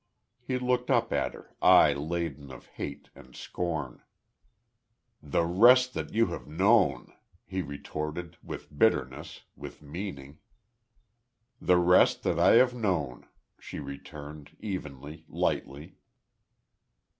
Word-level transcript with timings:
He 0.41 0.57
looked 0.57 0.89
up 0.89 1.13
at 1.13 1.35
her, 1.35 1.53
eye 1.61 1.93
laden 1.93 2.51
of 2.51 2.65
hate, 2.65 3.11
and 3.13 3.35
scorn. 3.35 4.01
"The 5.21 5.45
rest 5.45 5.93
that 5.93 6.11
you 6.11 6.25
have 6.33 6.47
known!" 6.47 7.13
he 7.45 7.61
retorted, 7.61 8.35
with 8.41 8.75
bitterness, 8.75 9.43
with 9.55 9.83
meaning. 9.83 10.39
"The 11.61 11.77
rest 11.77 12.23
that 12.23 12.39
I 12.39 12.53
have 12.53 12.73
known," 12.73 13.27
she 13.59 13.77
returned, 13.77 14.57
evenly, 14.59 15.23
lightly. 15.29 15.97